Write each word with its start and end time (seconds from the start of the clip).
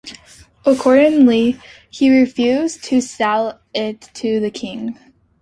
Accordingly, 0.65 1.59
he 1.91 2.09
refused 2.09 2.83
to 2.85 3.01
sell 3.01 3.59
it 3.71 4.09
to 4.15 4.39
the 4.39 4.49
king. 4.49 4.97